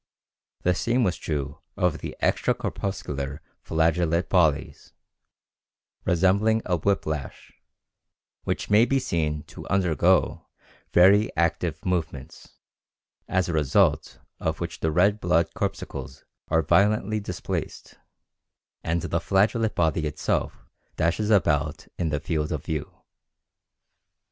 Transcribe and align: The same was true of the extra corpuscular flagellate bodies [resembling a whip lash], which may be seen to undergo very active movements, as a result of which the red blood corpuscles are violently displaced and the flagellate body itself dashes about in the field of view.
The 0.63 0.73
same 0.73 1.03
was 1.03 1.15
true 1.15 1.59
of 1.77 1.99
the 1.99 2.17
extra 2.21 2.55
corpuscular 2.55 3.39
flagellate 3.61 4.29
bodies 4.29 4.93
[resembling 6.05 6.63
a 6.65 6.77
whip 6.77 7.05
lash], 7.05 7.51
which 8.43 8.67
may 8.71 8.85
be 8.85 8.97
seen 8.97 9.43
to 9.43 9.67
undergo 9.67 10.47
very 10.91 11.29
active 11.37 11.85
movements, 11.85 12.57
as 13.27 13.47
a 13.47 13.53
result 13.53 14.17
of 14.39 14.59
which 14.59 14.79
the 14.79 14.89
red 14.89 15.19
blood 15.19 15.53
corpuscles 15.53 16.23
are 16.47 16.63
violently 16.63 17.19
displaced 17.19 17.99
and 18.83 19.03
the 19.03 19.19
flagellate 19.19 19.75
body 19.75 20.07
itself 20.07 20.65
dashes 20.95 21.29
about 21.29 21.87
in 21.99 22.09
the 22.09 22.19
field 22.19 22.51
of 22.51 22.65
view. 22.65 22.91